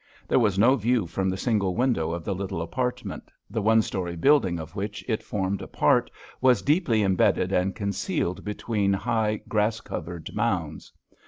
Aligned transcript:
There 0.27 0.39
was 0.39 0.57
no 0.57 0.75
view 0.77 1.05
from 1.05 1.29
the 1.29 1.37
single 1.37 1.75
window 1.75 2.09
of 2.11 2.25
the 2.25 2.33
little 2.33 2.59
apartment, 2.63 3.29
the 3.51 3.61
one 3.61 3.83
story 3.83 4.15
building 4.15 4.57
of 4.57 4.75
which 4.75 5.05
it 5.07 5.21
formed 5.21 5.61
a 5.61 5.67
part 5.67 6.09
was 6.41 6.63
deeply 6.63 7.03
embedded 7.03 7.51
and 7.51 7.75
concealed 7.75 8.43
between 8.43 8.93
high 8.93 9.41
grass 9.47 9.79
covered 9.79 10.33
mounds. 10.33 10.91